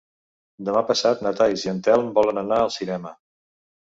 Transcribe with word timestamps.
Demà 0.69 0.81
passat 0.87 1.21
na 1.27 1.33
Thaís 1.41 1.65
i 1.67 1.71
en 1.75 1.83
Telm 1.89 2.09
volen 2.19 2.43
anar 2.43 2.59
al 2.63 2.77
cinema. 2.79 3.15